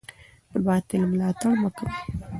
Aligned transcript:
د 0.51 0.53
باطل 0.65 1.01
ملاتړ 1.11 1.53
مه 1.61 1.69
کوئ. 1.77 1.91